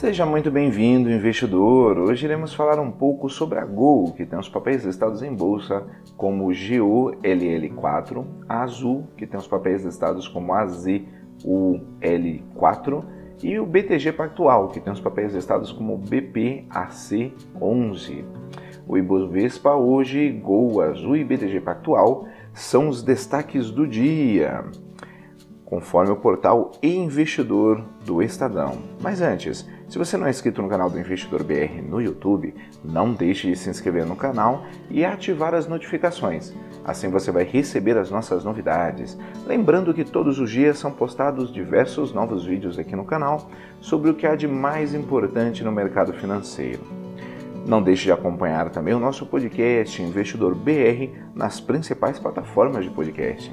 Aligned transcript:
Seja 0.00 0.24
muito 0.24 0.50
bem-vindo, 0.50 1.10
investidor. 1.10 1.98
Hoje 1.98 2.24
iremos 2.24 2.54
falar 2.54 2.80
um 2.80 2.90
pouco 2.90 3.28
sobre 3.28 3.58
a 3.58 3.66
Gol, 3.66 4.14
que 4.14 4.24
tem 4.24 4.38
os 4.38 4.48
papéis 4.48 4.82
listados 4.82 5.22
em 5.22 5.30
bolsa 5.30 5.84
como 6.16 6.46
GOLL4, 6.46 8.24
a 8.48 8.62
Azul, 8.62 9.06
que 9.14 9.26
tem 9.26 9.38
os 9.38 9.46
papéis 9.46 9.84
listados 9.84 10.26
como 10.26 10.54
AZUL4, 10.54 13.04
e 13.42 13.58
o 13.58 13.66
BTG 13.66 14.12
Pactual, 14.12 14.68
que 14.68 14.80
tem 14.80 14.90
os 14.90 15.02
papéis 15.02 15.34
listados 15.34 15.70
como 15.70 15.98
BPAC11. 15.98 18.24
O 18.88 18.96
Ibovespa 18.96 19.74
hoje, 19.74 20.30
Gol, 20.30 20.80
Azul 20.80 21.14
e 21.14 21.24
BTG 21.24 21.60
Pactual 21.60 22.26
são 22.54 22.88
os 22.88 23.02
destaques 23.02 23.70
do 23.70 23.86
dia 23.86 24.64
conforme 25.70 26.10
o 26.10 26.16
portal 26.16 26.72
e-investidor 26.82 27.80
do 28.04 28.20
Estadão. 28.20 28.78
Mas 29.00 29.22
antes, 29.22 29.66
se 29.90 29.98
você 29.98 30.16
não 30.16 30.28
é 30.28 30.30
inscrito 30.30 30.62
no 30.62 30.68
canal 30.68 30.88
do 30.88 31.00
Investidor 31.00 31.42
BR 31.42 31.82
no 31.82 32.00
YouTube, 32.00 32.54
não 32.84 33.12
deixe 33.12 33.48
de 33.48 33.56
se 33.56 33.68
inscrever 33.68 34.06
no 34.06 34.14
canal 34.14 34.64
e 34.88 35.04
ativar 35.04 35.52
as 35.52 35.66
notificações. 35.66 36.54
Assim 36.84 37.10
você 37.10 37.32
vai 37.32 37.42
receber 37.42 37.98
as 37.98 38.08
nossas 38.08 38.44
novidades. 38.44 39.18
Lembrando 39.44 39.92
que 39.92 40.04
todos 40.04 40.38
os 40.38 40.48
dias 40.48 40.78
são 40.78 40.92
postados 40.92 41.52
diversos 41.52 42.12
novos 42.12 42.44
vídeos 42.44 42.78
aqui 42.78 42.94
no 42.94 43.04
canal 43.04 43.50
sobre 43.80 44.10
o 44.10 44.14
que 44.14 44.28
há 44.28 44.36
de 44.36 44.46
mais 44.46 44.94
importante 44.94 45.64
no 45.64 45.72
mercado 45.72 46.12
financeiro. 46.12 46.82
Não 47.66 47.82
deixe 47.82 48.04
de 48.04 48.12
acompanhar 48.12 48.70
também 48.70 48.94
o 48.94 49.00
nosso 49.00 49.26
podcast 49.26 50.00
Investidor 50.00 50.54
BR 50.54 51.10
nas 51.34 51.58
principais 51.58 52.16
plataformas 52.16 52.84
de 52.84 52.90
podcast. 52.92 53.52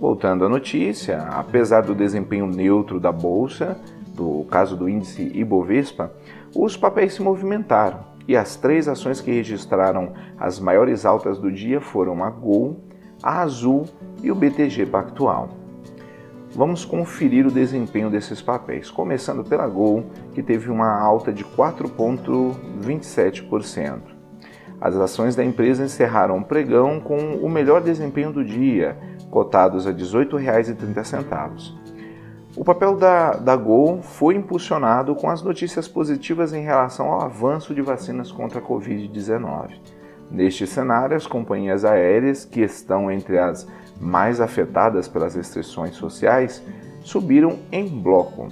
Voltando 0.00 0.44
à 0.44 0.48
notícia, 0.48 1.18
apesar 1.30 1.82
do 1.82 1.94
desempenho 1.94 2.46
neutro 2.46 2.98
da 2.98 3.12
bolsa, 3.12 3.78
do 4.14 4.44
caso 4.50 4.76
do 4.76 4.88
índice 4.88 5.30
Ibovespa, 5.34 6.12
os 6.54 6.76
papéis 6.76 7.14
se 7.14 7.22
movimentaram 7.22 8.10
e 8.26 8.36
as 8.36 8.56
três 8.56 8.88
ações 8.88 9.20
que 9.20 9.30
registraram 9.30 10.12
as 10.38 10.60
maiores 10.60 11.04
altas 11.04 11.38
do 11.38 11.50
dia 11.50 11.80
foram 11.80 12.22
a 12.22 12.30
Gol, 12.30 12.76
a 13.22 13.40
Azul 13.40 13.86
e 14.22 14.30
o 14.30 14.34
BTG 14.34 14.86
Pactual. 14.86 15.50
Vamos 16.52 16.84
conferir 16.84 17.46
o 17.46 17.50
desempenho 17.50 18.10
desses 18.10 18.42
papéis, 18.42 18.90
começando 18.90 19.44
pela 19.44 19.68
Gol, 19.68 20.04
que 20.34 20.42
teve 20.42 20.68
uma 20.68 21.00
alta 21.00 21.32
de 21.32 21.44
4,27%. 21.44 24.00
As 24.80 24.96
ações 24.96 25.36
da 25.36 25.44
empresa 25.44 25.84
encerraram 25.84 26.38
o 26.38 26.44
pregão 26.44 26.98
com 26.98 27.36
o 27.36 27.48
melhor 27.48 27.80
desempenho 27.82 28.32
do 28.32 28.44
dia, 28.44 28.98
cotados 29.30 29.86
a 29.86 29.90
R$ 29.90 29.96
18,30. 29.96 31.78
O 32.56 32.64
papel 32.64 32.96
da, 32.96 33.34
da 33.34 33.54
Gol 33.54 34.02
foi 34.02 34.34
impulsionado 34.34 35.14
com 35.14 35.30
as 35.30 35.40
notícias 35.40 35.86
positivas 35.86 36.52
em 36.52 36.64
relação 36.64 37.12
ao 37.12 37.22
avanço 37.22 37.72
de 37.72 37.80
vacinas 37.80 38.32
contra 38.32 38.58
a 38.58 38.62
Covid-19. 38.62 39.78
Neste 40.28 40.66
cenário, 40.66 41.16
as 41.16 41.28
companhias 41.28 41.84
aéreas, 41.84 42.44
que 42.44 42.60
estão 42.60 43.08
entre 43.10 43.38
as 43.38 43.68
mais 44.00 44.40
afetadas 44.40 45.06
pelas 45.06 45.36
restrições 45.36 45.94
sociais, 45.94 46.60
subiram 47.02 47.60
em 47.70 47.86
bloco. 47.86 48.48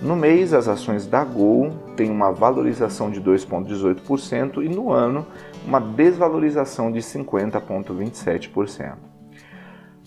No 0.00 0.16
mês, 0.16 0.54
as 0.54 0.66
ações 0.66 1.06
da 1.06 1.22
Gol 1.22 1.72
têm 1.94 2.10
uma 2.10 2.32
valorização 2.32 3.10
de 3.10 3.20
2,18% 3.20 4.64
e 4.64 4.68
no 4.68 4.90
ano, 4.90 5.26
uma 5.66 5.80
desvalorização 5.80 6.90
de 6.90 7.00
50,27%. 7.00 9.15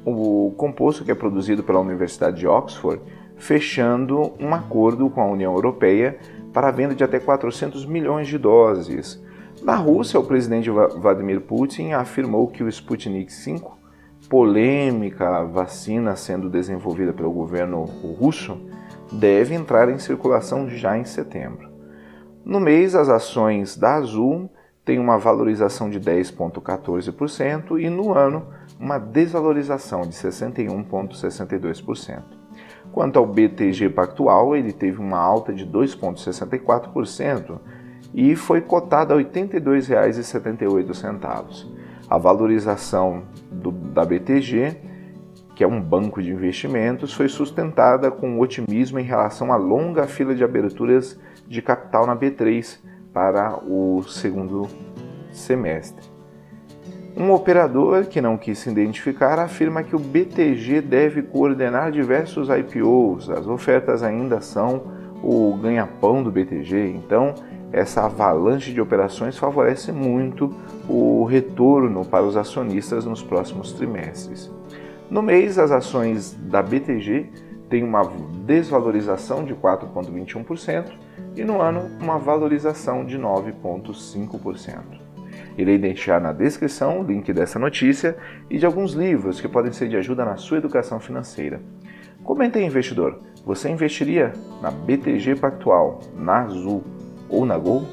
o 0.04 0.52
composto 0.58 1.04
que 1.04 1.10
é 1.10 1.14
produzido 1.14 1.62
pela 1.62 1.80
Universidade 1.80 2.36
de 2.36 2.46
Oxford 2.46 3.00
fechando 3.36 4.32
um 4.38 4.54
acordo 4.54 5.10
com 5.10 5.20
a 5.20 5.26
União 5.26 5.52
Europeia 5.52 6.18
para 6.52 6.68
a 6.68 6.70
venda 6.70 6.94
de 6.94 7.02
até 7.02 7.18
400 7.18 7.84
milhões 7.84 8.28
de 8.28 8.38
doses. 8.38 9.20
Na 9.62 9.74
Rússia, 9.76 10.20
o 10.20 10.24
presidente 10.24 10.70
Vladimir 10.70 11.40
Putin 11.40 11.92
afirmou 11.92 12.48
que 12.48 12.62
o 12.62 12.68
Sputnik 12.68 13.32
V, 13.32 13.62
polêmica 14.28 15.42
vacina 15.44 16.14
sendo 16.16 16.50
desenvolvida 16.50 17.12
pelo 17.12 17.32
governo 17.32 17.84
russo, 17.84 18.60
deve 19.10 19.54
entrar 19.54 19.88
em 19.88 19.98
circulação 19.98 20.68
já 20.68 20.98
em 20.98 21.04
setembro. 21.04 21.70
No 22.44 22.60
mês, 22.60 22.94
as 22.94 23.08
ações 23.08 23.76
da 23.76 23.94
Azul 23.94 24.50
têm 24.84 24.98
uma 24.98 25.16
valorização 25.18 25.88
de 25.88 25.98
10,14% 25.98 27.80
e 27.80 27.88
no 27.88 28.12
ano, 28.12 28.46
uma 28.78 28.98
desvalorização 28.98 30.02
de 30.02 30.14
61,62%. 30.14 32.22
Quanto 32.94 33.18
ao 33.18 33.26
BTG 33.26 33.90
Pactual, 33.90 34.54
ele 34.54 34.72
teve 34.72 35.00
uma 35.00 35.18
alta 35.18 35.52
de 35.52 35.66
2,64% 35.66 37.58
e 38.14 38.36
foi 38.36 38.60
cotado 38.60 39.12
a 39.12 39.16
R$ 39.16 39.24
82,78. 39.24 41.66
A 42.08 42.16
valorização 42.16 43.24
do, 43.50 43.72
da 43.72 44.04
BTG, 44.04 44.76
que 45.56 45.64
é 45.64 45.66
um 45.66 45.82
banco 45.82 46.22
de 46.22 46.30
investimentos, 46.30 47.12
foi 47.12 47.28
sustentada 47.28 48.12
com 48.12 48.38
otimismo 48.38 49.00
em 49.00 49.04
relação 49.04 49.52
à 49.52 49.56
longa 49.56 50.06
fila 50.06 50.32
de 50.32 50.44
aberturas 50.44 51.18
de 51.48 51.60
capital 51.60 52.06
na 52.06 52.16
B3 52.16 52.78
para 53.12 53.58
o 53.66 54.04
segundo 54.04 54.68
semestre. 55.32 56.13
Um 57.16 57.30
operador 57.30 58.06
que 58.06 58.20
não 58.20 58.36
quis 58.36 58.58
se 58.58 58.68
identificar 58.68 59.38
afirma 59.38 59.84
que 59.84 59.94
o 59.94 60.00
BTG 60.00 60.80
deve 60.80 61.22
coordenar 61.22 61.92
diversos 61.92 62.48
IPOs. 62.48 63.30
As 63.30 63.46
ofertas 63.46 64.02
ainda 64.02 64.40
são 64.40 64.82
o 65.22 65.56
ganha-pão 65.56 66.24
do 66.24 66.30
BTG, 66.32 66.92
então 66.96 67.32
essa 67.72 68.04
avalanche 68.04 68.72
de 68.72 68.80
operações 68.80 69.38
favorece 69.38 69.92
muito 69.92 70.52
o 70.88 71.24
retorno 71.24 72.04
para 72.04 72.24
os 72.24 72.36
acionistas 72.36 73.04
nos 73.04 73.22
próximos 73.22 73.72
trimestres. 73.72 74.50
No 75.08 75.22
mês, 75.22 75.56
as 75.56 75.70
ações 75.70 76.36
da 76.50 76.60
BTG 76.60 77.30
têm 77.70 77.84
uma 77.84 78.02
desvalorização 78.44 79.44
de 79.44 79.54
4,21% 79.54 80.90
e 81.36 81.44
no 81.44 81.60
ano, 81.60 81.88
uma 82.00 82.18
valorização 82.18 83.04
de 83.04 83.16
9,5%. 83.16 85.04
Irei 85.56 85.78
deixar 85.78 86.20
na 86.20 86.32
descrição 86.32 87.00
o 87.00 87.04
link 87.04 87.32
dessa 87.32 87.58
notícia 87.58 88.16
e 88.50 88.58
de 88.58 88.66
alguns 88.66 88.92
livros 88.92 89.40
que 89.40 89.48
podem 89.48 89.72
ser 89.72 89.88
de 89.88 89.96
ajuda 89.96 90.24
na 90.24 90.36
sua 90.36 90.58
educação 90.58 90.98
financeira. 90.98 91.60
Comenta 92.22 92.58
aí, 92.58 92.64
investidor, 92.64 93.20
você 93.44 93.68
investiria 93.70 94.32
na 94.60 94.70
BTG 94.70 95.36
Pactual, 95.36 96.00
na 96.16 96.42
Azul 96.42 96.82
ou 97.28 97.44
na 97.44 97.56
Gol? 97.58 97.86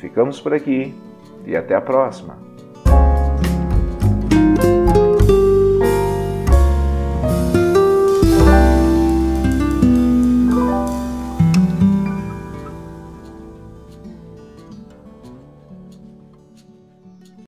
Ficamos 0.00 0.40
por 0.40 0.52
aqui 0.52 0.94
e 1.46 1.56
até 1.56 1.74
a 1.74 1.80
próxima! 1.80 2.45